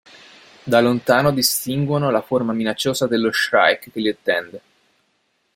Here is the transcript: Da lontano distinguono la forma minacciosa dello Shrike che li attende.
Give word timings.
Da 0.65 0.79
lontano 0.81 1.31
distinguono 1.31 2.09
la 2.09 2.23
forma 2.23 2.53
minacciosa 2.53 3.05
dello 3.05 3.31
Shrike 3.31 3.91
che 3.91 3.99
li 3.99 4.09
attende. 4.09 4.61